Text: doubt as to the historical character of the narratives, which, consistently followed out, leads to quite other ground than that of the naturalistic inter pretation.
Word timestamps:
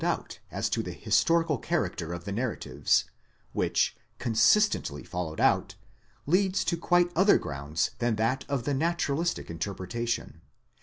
doubt 0.03 0.39
as 0.49 0.67
to 0.67 0.81
the 0.81 0.93
historical 0.93 1.59
character 1.59 2.11
of 2.11 2.25
the 2.25 2.31
narratives, 2.31 3.05
which, 3.53 3.95
consistently 4.17 5.03
followed 5.03 5.39
out, 5.39 5.75
leads 6.25 6.63
to 6.63 6.75
quite 6.75 7.11
other 7.15 7.37
ground 7.37 7.91
than 7.99 8.15
that 8.15 8.43
of 8.49 8.63
the 8.63 8.73
naturalistic 8.73 9.47
inter 9.51 9.75
pretation. 9.75 10.39